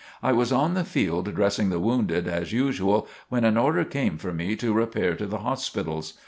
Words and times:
I 0.23 0.31
was 0.31 0.51
on 0.51 0.73
the 0.73 0.83
field 0.83 1.31
dressing 1.35 1.69
the 1.69 1.77
wounded, 1.79 2.27
as 2.27 2.51
usual, 2.51 3.07
when 3.29 3.43
an 3.43 3.55
order 3.55 3.83
came 3.85 4.17
for 4.17 4.33
me 4.33 4.55
to 4.55 4.73
repair 4.73 5.15
to 5.15 5.27
the 5.27 5.37
hospitals. 5.45 6.13